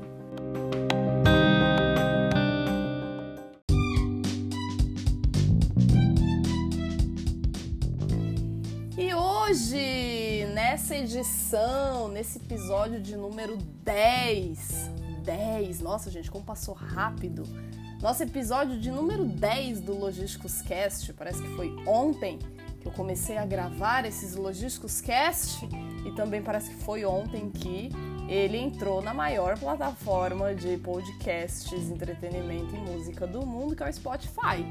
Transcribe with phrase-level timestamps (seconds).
[8.97, 14.91] E hoje, nessa edição, nesse episódio de número 10,
[15.23, 17.43] 10, nossa gente, como passou rápido!
[18.01, 22.39] Nosso episódio de número 10 do Logísticos Cast, parece que foi ontem
[22.79, 25.67] que eu comecei a gravar esses Logísticos Cast
[26.05, 27.89] e também parece que foi ontem que
[28.29, 33.93] ele entrou na maior plataforma de podcasts, entretenimento e música do mundo, que é o
[33.93, 34.63] Spotify.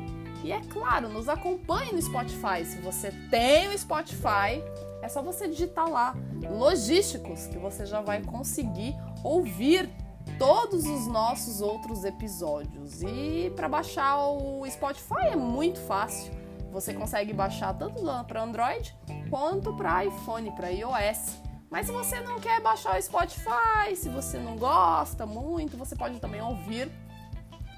[0.42, 2.64] E é claro, nos acompanhe no Spotify.
[2.64, 4.62] Se você tem o Spotify,
[5.02, 6.16] é só você digitar lá
[6.50, 9.90] Logísticos que você já vai conseguir ouvir
[10.38, 13.02] todos os nossos outros episódios.
[13.02, 16.32] E para baixar o Spotify é muito fácil.
[16.70, 18.96] Você consegue baixar tanto para Android
[19.28, 21.38] quanto para iPhone, para iOS.
[21.70, 26.18] Mas se você não quer baixar o Spotify, se você não gosta muito, você pode
[26.18, 26.90] também ouvir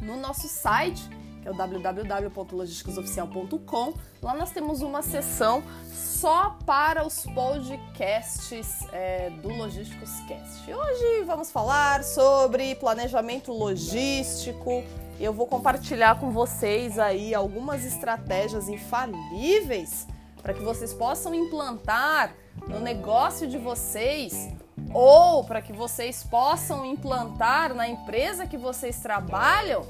[0.00, 1.08] no nosso site
[1.40, 3.94] que é o www.logisticasoficial.com.
[4.22, 10.70] Lá nós temos uma seção só para os podcasts é, do Logísticos Cast.
[10.72, 14.84] Hoje vamos falar sobre planejamento logístico.
[15.18, 20.06] Eu vou compartilhar com vocês aí algumas estratégias infalíveis
[20.42, 22.34] para que vocês possam implantar
[22.66, 24.48] no negócio de vocês
[24.92, 29.86] ou para que vocês possam implantar na empresa que vocês trabalham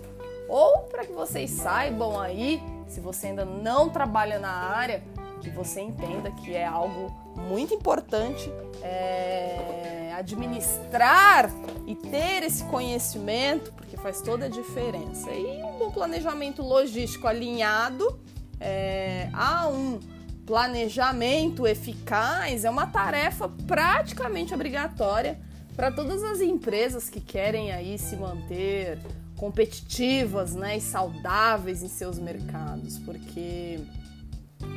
[0.50, 5.02] ou para que vocês saibam aí, se você ainda não trabalha na área,
[5.40, 8.52] que você entenda que é algo muito importante
[8.82, 11.50] é, administrar
[11.86, 15.30] e ter esse conhecimento, porque faz toda a diferença.
[15.30, 18.20] E um bom planejamento logístico alinhado
[18.58, 20.00] é, a um
[20.44, 25.40] planejamento eficaz é uma tarefa praticamente obrigatória
[25.76, 28.98] para todas as empresas que querem aí se manter
[29.40, 33.80] competitivas né, e saudáveis em seus mercados, porque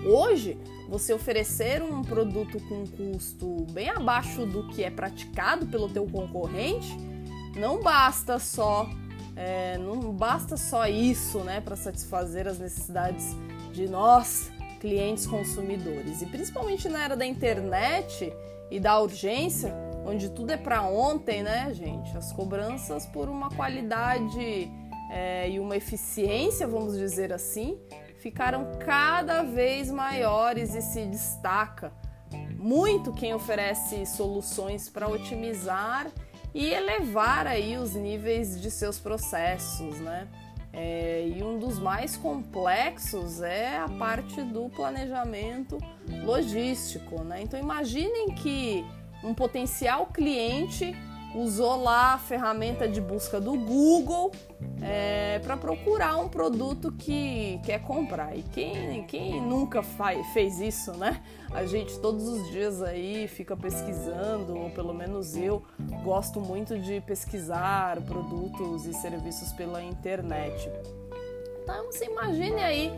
[0.06, 0.58] hoje
[0.88, 6.08] você oferecer um produto com um custo bem abaixo do que é praticado pelo teu
[6.08, 6.96] concorrente
[7.58, 8.90] não basta só
[9.36, 13.36] é, não basta só isso né, para satisfazer as necessidades
[13.74, 14.50] de nós
[14.80, 16.22] clientes consumidores.
[16.22, 18.32] E principalmente na era da internet
[18.72, 19.74] e da urgência
[20.06, 22.16] onde tudo é para ontem, né, gente?
[22.18, 24.72] As cobranças por uma qualidade
[25.12, 27.78] é, e uma eficiência, vamos dizer assim,
[28.20, 31.92] ficaram cada vez maiores e se destaca
[32.58, 36.10] muito quem oferece soluções para otimizar
[36.54, 40.28] e elevar aí os níveis de seus processos, né?
[40.72, 45.78] É, e um dos mais complexos é a parte do planejamento
[46.24, 47.42] logístico, né?
[47.42, 48.84] Então imaginem que
[49.24, 50.96] um potencial cliente
[51.36, 54.32] usou lá a ferramenta de busca do Google
[54.82, 58.38] é, para procurar um produto que quer comprar.
[58.38, 61.24] E quem, quem nunca faz, fez isso, né?
[61.52, 65.64] A gente todos os dias aí fica pesquisando, ou pelo menos eu
[66.04, 70.70] gosto muito de pesquisar produtos e serviços pela internet.
[71.64, 72.92] Então você imagine aí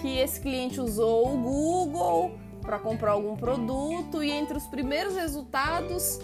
[0.00, 2.32] que esse cliente usou o Google
[2.68, 6.20] para comprar algum produto e entre os primeiros resultados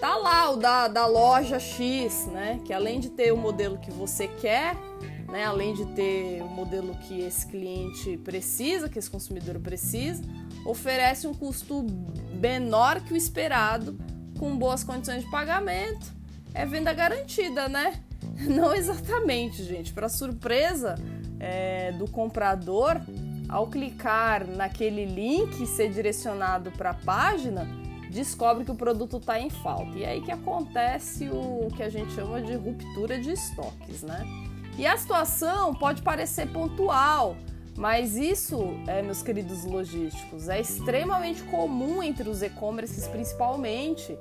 [0.00, 2.60] tá lá o da, da loja X, né?
[2.64, 4.76] Que além de ter o modelo que você quer,
[5.26, 5.44] né?
[5.44, 10.22] Além de ter o modelo que esse cliente precisa, que esse consumidor precisa,
[10.64, 11.84] oferece um custo
[12.40, 13.98] menor que o esperado,
[14.38, 16.14] com boas condições de pagamento.
[16.54, 18.00] É venda garantida, né?
[18.48, 19.92] Não exatamente, gente.
[19.92, 20.94] Para surpresa
[21.40, 23.00] é, do comprador,
[23.48, 27.66] ao clicar naquele link e ser direcionado para a página,
[28.10, 29.96] descobre que o produto está em falta.
[29.96, 34.24] E é aí que acontece o que a gente chama de ruptura de estoques, né?
[34.76, 37.36] E a situação pode parecer pontual,
[37.76, 44.16] mas isso, é, meus queridos logísticos, é extremamente comum entre os e-commerces, principalmente,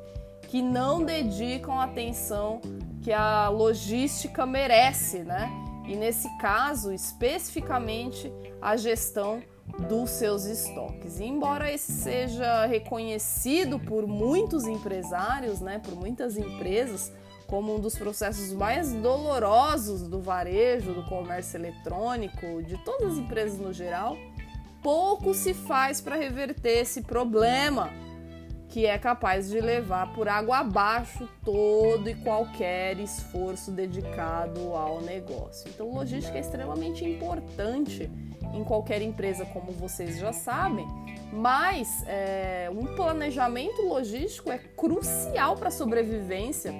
[0.48, 2.62] que não dedicam a atenção
[3.04, 5.52] que a logística merece, né?
[5.88, 8.32] E nesse caso, especificamente,
[8.62, 9.42] a gestão
[9.88, 11.20] dos seus estoques.
[11.20, 17.12] E embora esse seja reconhecido por muitos empresários, né, por muitas empresas,
[17.48, 23.58] como um dos processos mais dolorosos do varejo, do comércio eletrônico, de todas as empresas
[23.58, 24.18] no geral,
[24.84, 27.90] pouco se faz para reverter esse problema
[28.70, 35.70] que é capaz de levar por água abaixo todo e qualquer esforço dedicado ao negócio.
[35.70, 38.10] Então, logística é extremamente importante
[38.54, 40.88] em qualquer empresa, como vocês já sabem,
[41.32, 46.74] mas é, um planejamento logístico é crucial para a sobrevivência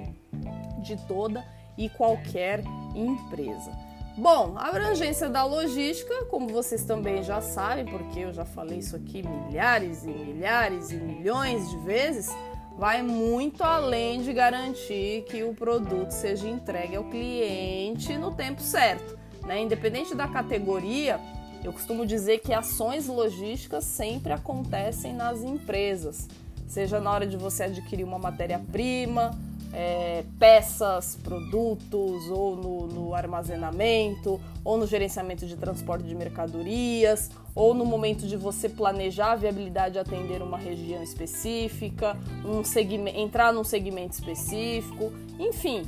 [0.82, 1.44] de toda
[1.76, 2.62] e qualquer
[2.94, 3.87] empresa.
[4.18, 8.96] Bom, a abrangência da logística, como vocês também já sabem, porque eu já falei isso
[8.96, 12.28] aqui milhares e milhares e milhões de vezes,
[12.76, 19.16] vai muito além de garantir que o produto seja entregue ao cliente no tempo certo.
[19.46, 19.62] Né?
[19.62, 21.20] Independente da categoria,
[21.62, 26.28] eu costumo dizer que ações logísticas sempre acontecem nas empresas,
[26.66, 29.38] seja na hora de você adquirir uma matéria-prima,
[29.72, 37.74] é, peças, produtos, ou no, no, armazenamento, ou no gerenciamento de transporte de mercadorias, ou
[37.74, 43.52] no momento de você planejar a viabilidade de atender uma região específica, um segmento, entrar
[43.52, 45.82] num segmento específico, enfim.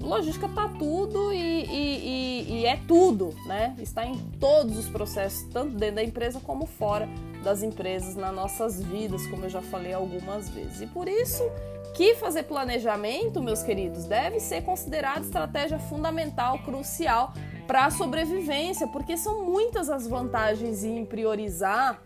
[0.00, 3.76] Logística tá tudo e, e, e, e é tudo, né?
[3.78, 7.06] Está em todos os processos, tanto dentro da empresa como fora
[7.42, 10.82] das empresas, nas nossas vidas, como eu já falei algumas vezes.
[10.82, 11.42] E por isso
[11.94, 17.32] que fazer planejamento, meus queridos, deve ser considerado estratégia fundamental, crucial
[17.66, 22.00] para a sobrevivência, porque são muitas as vantagens em priorizar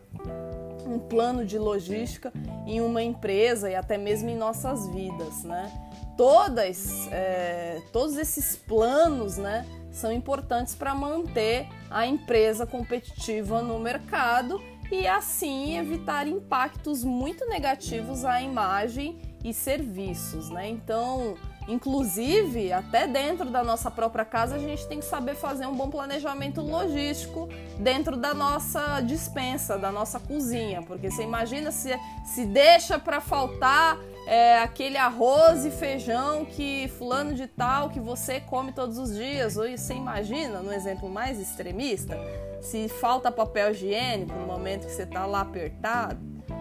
[0.87, 2.33] um plano de logística
[2.67, 5.73] em uma empresa e até mesmo em nossas vidas, né?
[6.17, 14.61] Todas, é, todos esses planos, né, são importantes para manter a empresa competitiva no mercado
[14.91, 20.69] e assim evitar impactos muito negativos à imagem e serviços, né?
[20.69, 21.37] Então,
[21.69, 25.91] inclusive, até dentro da nossa própria casa, a gente tem que saber fazer um bom
[25.91, 27.49] planejamento logístico
[27.79, 31.91] dentro da nossa dispensa, da nossa cozinha, porque você imagina se,
[32.25, 38.41] se deixa para faltar é, aquele arroz e feijão que fulano de tal que você
[38.41, 42.19] come todos os dias, ou você imagina, no exemplo mais extremista,
[42.65, 46.19] se falta papel higiênico no momento que você está lá apertado,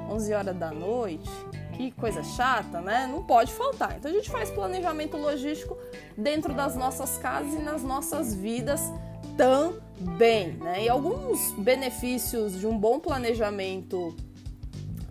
[0.10, 1.30] 11 horas da noite,
[1.74, 3.08] que coisa chata, né?
[3.10, 3.96] Não pode faltar.
[3.98, 5.78] Então a gente faz planejamento logístico
[6.18, 8.82] dentro das nossas casas e nas nossas vidas
[9.38, 10.84] também, né?
[10.84, 14.16] E alguns benefícios de um bom planejamento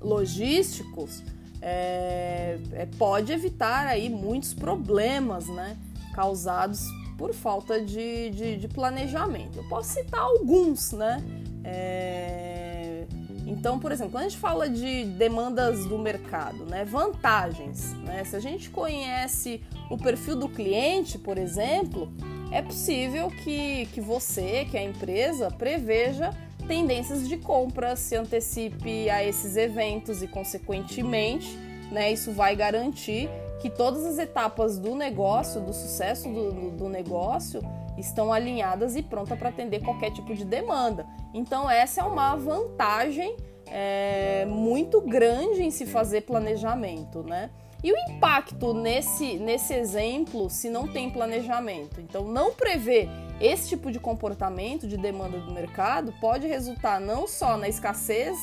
[0.01, 1.23] logísticos
[1.61, 5.77] é, é, pode evitar aí muitos problemas, né?
[6.15, 6.87] Causados
[7.23, 9.59] por falta de, de, de planejamento.
[9.59, 11.23] Eu posso citar alguns, né?
[11.63, 13.05] É,
[13.47, 18.35] então, por exemplo, quando a gente fala de demandas do mercado, né, vantagens, né, se
[18.35, 22.13] a gente conhece o perfil do cliente, por exemplo,
[22.51, 26.31] é possível que, que você, que a empresa, preveja
[26.67, 31.57] tendências de compra, se antecipe a esses eventos e, consequentemente,
[31.93, 33.31] né, isso vai garantir
[33.63, 37.63] que todas as etapas do negócio, do sucesso do, do, do negócio,
[37.97, 41.07] estão alinhadas e prontas para atender qualquer tipo de demanda.
[41.33, 47.51] Então, essa é uma vantagem é, muito grande em se fazer planejamento, né?
[47.85, 52.01] E o impacto nesse, nesse exemplo se não tem planejamento?
[52.01, 53.09] Então, não prever
[53.41, 58.37] esse tipo de comportamento de demanda do mercado pode resultar não só na escassez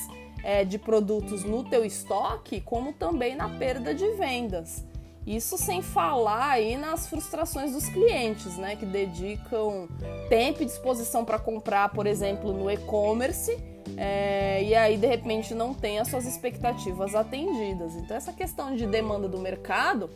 [0.44, 4.88] é, de produtos no teu estoque, como também na perda de vendas.
[5.26, 9.88] Isso sem falar aí nas frustrações dos clientes, né, que dedicam
[10.28, 13.58] tempo e disposição para comprar, por exemplo, no e-commerce,
[13.98, 17.96] é, e aí de repente não tem as suas expectativas atendidas.
[17.96, 20.10] Então essa questão de demanda do mercado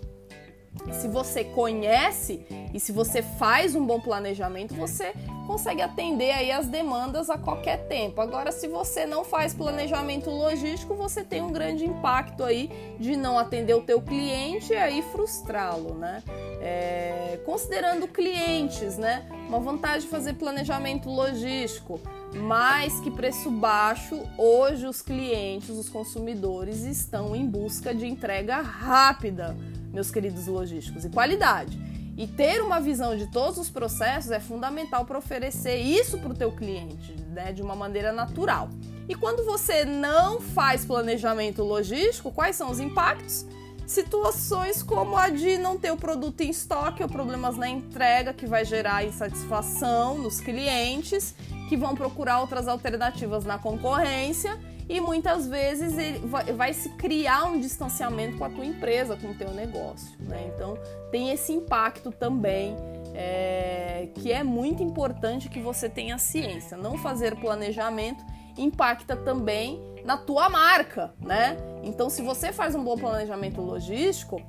[0.91, 5.13] se você conhece e se você faz um bom planejamento, você
[5.45, 8.19] consegue atender aí as demandas a qualquer tempo.
[8.21, 13.37] Agora, se você não faz planejamento logístico, você tem um grande impacto aí de não
[13.37, 16.23] atender o teu cliente e aí frustrá-lo, né?
[16.61, 19.25] É, considerando clientes, né?
[19.47, 21.99] Uma vantagem de fazer planejamento logístico,
[22.33, 29.55] mais que preço baixo, hoje os clientes, os consumidores estão em busca de entrega rápida,
[29.93, 31.79] meus queridos logísticos, e qualidade.
[32.17, 36.35] E ter uma visão de todos os processos é fundamental para oferecer isso para o
[36.35, 38.69] teu cliente, né, de uma maneira natural.
[39.07, 43.45] E quando você não faz planejamento logístico, quais são os impactos?
[43.85, 48.45] Situações como a de não ter o produto em estoque ou problemas na entrega, que
[48.45, 51.35] vai gerar insatisfação nos clientes,
[51.67, 57.45] que vão procurar outras alternativas na concorrência e muitas vezes ele vai, vai, se criar
[57.45, 60.15] um distanciamento com a tua empresa, com o teu negócio.
[60.19, 60.51] Né?
[60.53, 60.77] Então
[61.11, 62.75] tem esse impacto também
[63.13, 66.77] é, que é muito importante que você tenha ciência.
[66.77, 68.23] Não fazer planejamento
[68.57, 71.57] impacta também na tua marca, né?
[71.81, 74.41] Então, se você faz um bom planejamento logístico,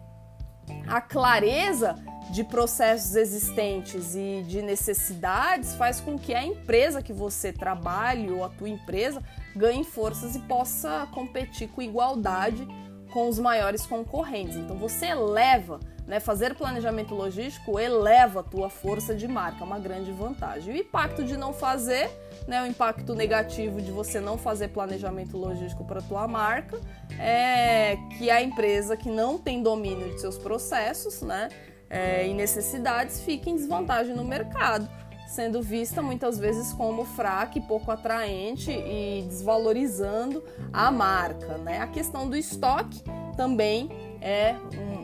[0.87, 1.97] a clareza
[2.31, 8.45] de processos existentes e de necessidades faz com que a empresa que você trabalhe ou
[8.45, 9.23] a tua empresa
[9.55, 12.67] ganhe forças e possa competir com igualdade
[13.13, 14.57] com os maiores concorrentes.
[14.57, 19.79] Então você eleva, né, fazer planejamento logístico eleva a tua força de marca, é uma
[19.79, 20.75] grande vantagem.
[20.75, 22.11] o impacto de não fazer,
[22.47, 26.79] né, o impacto negativo de você não fazer planejamento logístico para tua marca
[27.19, 31.49] é que a empresa que não tem domínio de seus processos, né,
[31.89, 34.89] é, e necessidades fica em desvantagem no mercado
[35.27, 41.59] sendo vista muitas vezes como fraca e pouco atraente e desvalorizando a marca.
[41.59, 41.81] Né?
[41.81, 43.03] A questão do estoque
[43.37, 45.04] também é um,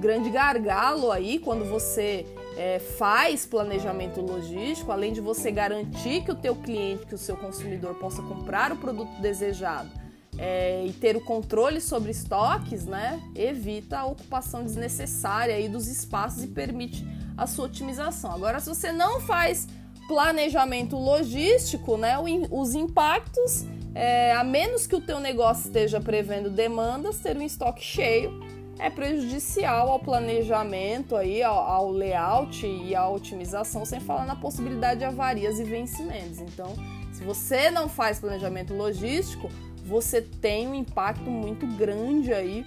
[0.00, 2.26] grande gargalo aí quando você
[2.56, 7.36] é, faz planejamento logístico, além de você garantir que o teu cliente, que o seu
[7.36, 9.90] consumidor possa comprar o produto desejado
[10.38, 16.42] é, e ter o controle sobre estoques, né, evita a ocupação desnecessária aí dos espaços
[16.42, 18.32] e permite a sua otimização.
[18.32, 19.68] Agora, se você não faz
[20.08, 22.16] planejamento logístico, né,
[22.50, 23.64] os impactos,
[23.94, 28.90] é, a menos que o teu negócio esteja prevendo demandas, ter um estoque cheio é
[28.90, 35.04] prejudicial ao planejamento, aí, ao, ao layout e à otimização, sem falar na possibilidade de
[35.04, 36.40] avarias e vencimentos.
[36.40, 36.74] Então,
[37.12, 39.48] se você não faz planejamento logístico,
[39.84, 42.64] você tem um impacto muito grande aí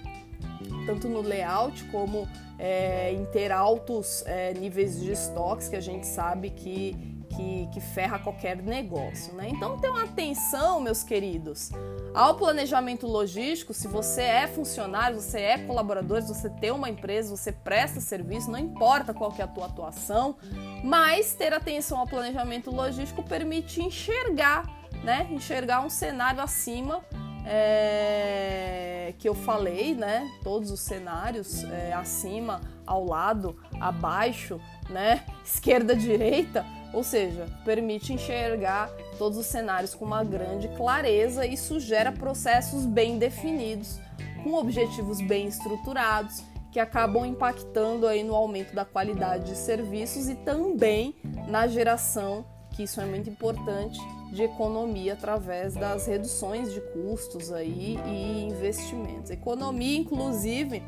[0.86, 2.28] tanto no layout como
[2.58, 6.96] é, em ter altos é, níveis de estoques, que a gente sabe que,
[7.34, 9.34] que, que ferra qualquer negócio.
[9.34, 9.48] Né?
[9.50, 11.70] Então, tenham atenção, meus queridos,
[12.14, 13.74] ao planejamento logístico.
[13.74, 18.58] Se você é funcionário, você é colaborador, você tem uma empresa, você presta serviço, não
[18.58, 20.36] importa qual é a tua atuação,
[20.82, 24.64] mas ter atenção ao planejamento logístico permite enxergar,
[25.02, 25.26] né?
[25.30, 27.02] enxergar um cenário acima
[27.46, 30.26] é, que eu falei, né?
[30.42, 35.24] Todos os cenários é, acima, ao lado, abaixo, né?
[35.44, 41.80] Esquerda, direita, ou seja, permite enxergar todos os cenários com uma grande clareza e isso
[41.80, 43.98] gera processos bem definidos,
[44.42, 50.34] com objetivos bem estruturados que acabam impactando aí no aumento da qualidade de serviços e
[50.34, 51.14] também
[51.46, 53.96] na geração, que isso é muito importante,
[54.32, 59.30] de economia através das reduções de custos aí e investimentos.
[59.30, 60.82] Economia, inclusive,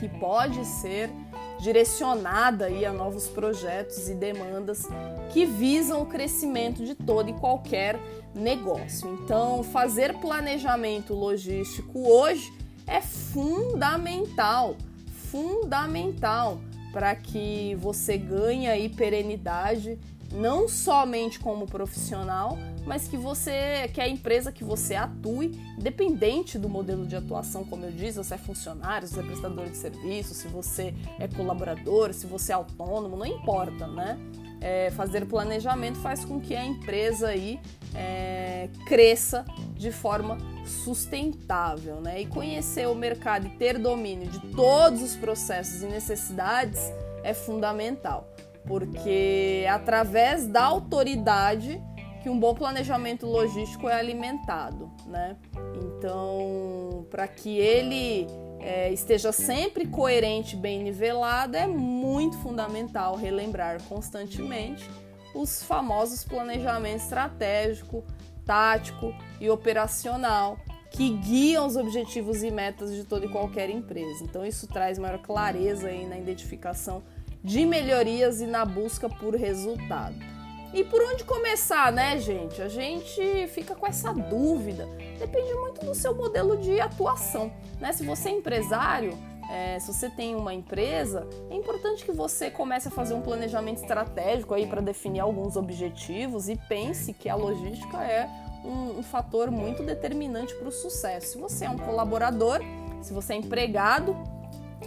[0.00, 1.10] que pode ser
[1.60, 4.86] direcionada aí a novos projetos e demandas
[5.30, 7.98] que visam o crescimento de todo e qualquer
[8.34, 9.18] negócio.
[9.22, 12.52] Então, fazer planejamento logístico hoje
[12.86, 14.76] é fundamental,
[15.30, 16.60] fundamental
[16.92, 19.98] para que você ganhe aí perenidade
[20.32, 26.68] não somente como profissional, mas que você, que a empresa que você atue, independente do
[26.68, 30.48] modelo de atuação, como eu disse, se é funcionário, se é prestador de serviço, se
[30.48, 34.18] você é colaborador, se você é autônomo, não importa, né?
[34.60, 37.60] É, fazer planejamento faz com que a empresa aí
[37.94, 39.44] é, cresça
[39.76, 42.22] de forma sustentável, né?
[42.22, 46.80] E conhecer o mercado e ter domínio de todos os processos e necessidades
[47.22, 48.28] é fundamental
[48.68, 51.82] porque é através da autoridade
[52.22, 55.36] que um bom planejamento logístico é alimentado, né?
[55.74, 58.26] Então, para que ele
[58.60, 64.88] é, esteja sempre coerente, bem nivelado, é muito fundamental relembrar constantemente
[65.34, 68.04] os famosos planejamento estratégico,
[68.44, 70.58] tático e operacional,
[70.90, 74.24] que guiam os objetivos e metas de toda e qualquer empresa.
[74.24, 77.02] Então isso traz maior clareza aí na identificação
[77.42, 80.16] de melhorias e na busca por resultado.
[80.72, 82.60] E por onde começar, né, gente?
[82.60, 84.86] A gente fica com essa dúvida.
[85.18, 87.92] Depende muito do seu modelo de atuação, né?
[87.92, 89.16] Se você é empresário,
[89.50, 93.80] é, se você tem uma empresa, é importante que você comece a fazer um planejamento
[93.80, 98.28] estratégico aí para definir alguns objetivos e pense que a logística é
[98.62, 101.32] um, um fator muito determinante para o sucesso.
[101.32, 102.60] Se você é um colaborador,
[103.00, 104.14] se você é empregado,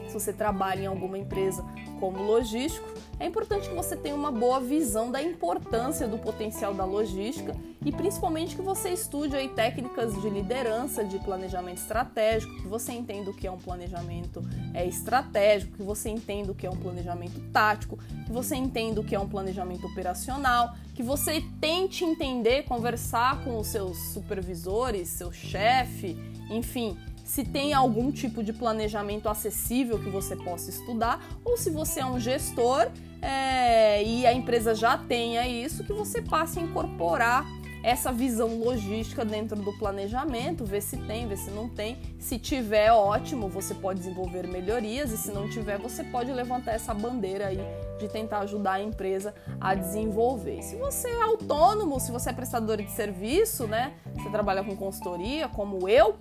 [0.08, 1.64] se você trabalha em alguma empresa
[2.00, 2.88] como logístico,
[3.20, 7.56] é importante que você tenha uma boa visão da importância do potencial da logística
[7.86, 13.30] e principalmente que você estude aí técnicas de liderança, de planejamento estratégico, que você entenda
[13.30, 14.44] o que é um planejamento
[14.74, 19.04] é, estratégico, que você entenda o que é um planejamento tático, que você entenda o
[19.04, 25.32] que é um planejamento operacional, que você tente entender, conversar com os seus supervisores, seu
[25.32, 26.18] chefe,
[26.50, 26.98] enfim,
[27.32, 32.06] se tem algum tipo de planejamento acessível que você possa estudar, ou se você é
[32.06, 32.90] um gestor
[33.22, 37.46] é, e a empresa já tenha isso, que você passe a incorporar
[37.84, 41.98] essa visão logística dentro do planejamento, ver se tem, ver se não tem.
[42.20, 46.94] Se tiver, ótimo, você pode desenvolver melhorias, e se não tiver, você pode levantar essa
[46.94, 47.60] bandeira aí
[47.98, 50.62] de tentar ajudar a empresa a desenvolver.
[50.64, 53.94] Se você é autônomo, se você é prestador de serviço, né?
[54.16, 56.18] Você trabalha com consultoria, como eu,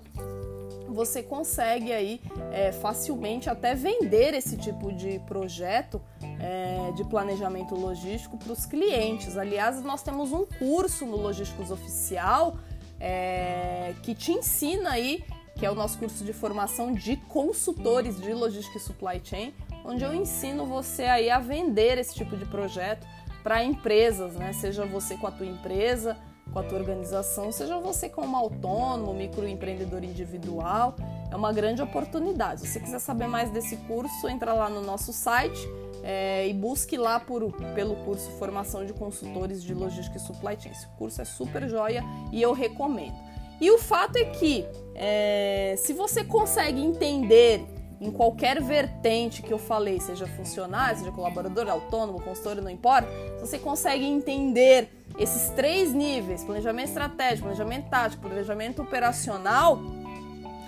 [0.91, 2.21] você consegue aí
[2.51, 6.01] é, facilmente até vender esse tipo de projeto
[6.39, 9.37] é, de planejamento logístico para os clientes.
[9.37, 12.57] Aliás, nós temos um curso no Logísticos Oficial
[12.99, 15.23] é, que te ensina aí,
[15.55, 20.03] que é o nosso curso de formação de consultores de logística e supply chain, onde
[20.03, 23.05] eu ensino você aí a vender esse tipo de projeto
[23.43, 24.53] para empresas, né?
[24.53, 26.17] Seja você com a tua empresa,
[26.51, 30.95] com a tua organização, seja você como autônomo, microempreendedor individual,
[31.31, 32.61] é uma grande oportunidade.
[32.61, 35.67] Se você quiser saber mais desse curso, entra lá no nosso site
[36.03, 40.71] é, e busque lá por, pelo curso Formação de Consultores de Logística e Supply Chain.
[40.71, 43.15] Esse curso é super joia e eu recomendo.
[43.61, 44.65] E o fato é que
[44.95, 47.63] é, se você consegue entender
[48.01, 53.07] em qualquer vertente que eu falei, seja funcionário, seja colaborador, autônomo, consultor, não importa,
[53.39, 59.79] você consegue entender esses três níveis, planejamento estratégico, planejamento tático, planejamento operacional,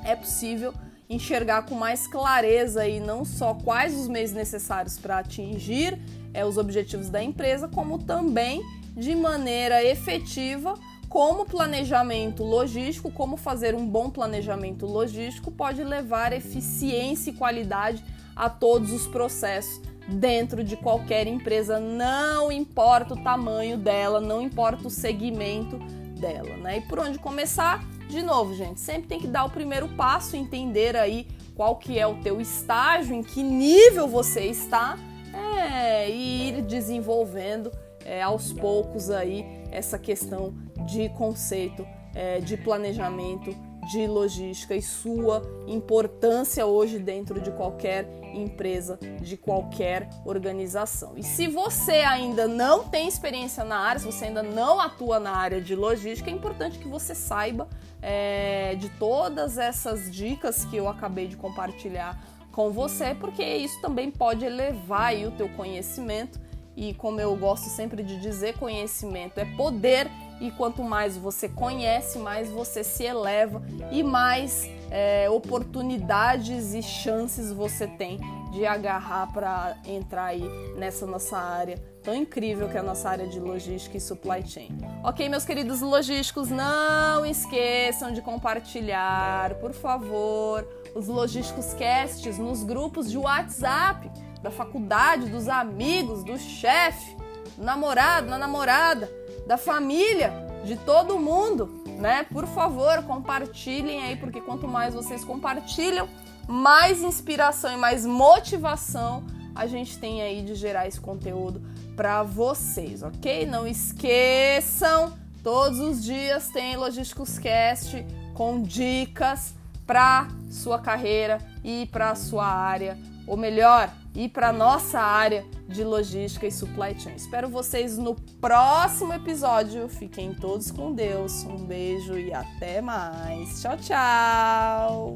[0.06, 0.72] é possível
[1.10, 6.00] enxergar com mais clareza aí não só quais os meios necessários para atingir
[6.36, 8.62] é, os objetivos da empresa, como também
[8.96, 10.76] de maneira efetiva
[11.13, 18.04] como planejamento logístico, como fazer um bom planejamento logístico pode levar eficiência e qualidade
[18.36, 24.88] a todos os processos dentro de qualquer empresa, não importa o tamanho dela, não importa
[24.88, 25.78] o segmento
[26.19, 26.80] dela, né?
[26.80, 27.86] E por onde começar?
[28.10, 32.08] De novo, gente, sempre tem que dar o primeiro passo, entender aí qual que é
[32.08, 34.97] o teu estágio, em que nível você está,
[35.32, 37.71] é, e ir desenvolvendo
[38.04, 40.54] é, aos poucos aí essa questão
[40.86, 43.56] de conceito, é, de planejamento
[43.91, 51.13] de logística e sua importância hoje dentro de qualquer empresa, de qualquer organização.
[51.15, 55.36] E se você ainda não tem experiência na área, se você ainda não atua na
[55.36, 57.67] área de logística, é importante que você saiba
[58.02, 62.19] é, de todas essas dicas que eu acabei de compartilhar
[62.52, 66.39] com você, porque isso também pode elevar o teu conhecimento
[66.76, 70.10] e como eu gosto sempre de dizer, conhecimento é poder
[70.42, 77.52] e quanto mais você conhece, mais você se eleva e mais é, oportunidades e chances
[77.52, 78.20] você tem
[78.52, 80.44] de agarrar para entrar aí
[80.78, 84.78] nessa nossa área tão incrível que é a nossa área de logística e supply chain.
[85.04, 93.10] Ok, meus queridos logísticos, não esqueçam de compartilhar, por favor, os logísticos casts nos grupos
[93.10, 94.12] de WhatsApp
[94.44, 97.16] da faculdade, dos amigos, do chefe,
[97.58, 99.10] do namorado, da namorada,
[99.48, 100.32] da família,
[100.66, 102.26] de todo mundo, né?
[102.32, 106.08] Por favor, compartilhem aí, porque quanto mais vocês compartilham,
[106.48, 109.24] mais inspiração e mais motivação
[109.56, 111.62] a gente tem aí de gerar esse conteúdo
[111.96, 113.46] para vocês, ok?
[113.46, 118.04] Não esqueçam, todos os dias tem Logísticos Cast
[118.34, 119.54] com dicas
[119.86, 126.46] para sua carreira e para sua área, ou melhor, e para nossa área de logística
[126.46, 127.16] e supply chain.
[127.16, 129.88] Espero vocês no próximo episódio.
[129.90, 131.44] Fiquem todos com Deus.
[131.44, 133.62] Um beijo e até mais.
[133.62, 135.14] Tchau, tchau.